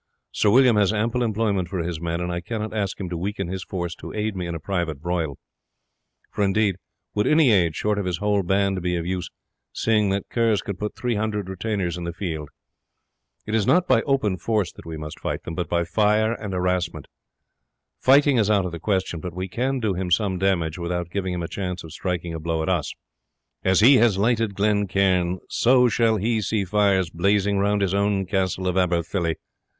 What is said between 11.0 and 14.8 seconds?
hundred retainers in the field. It is not by open force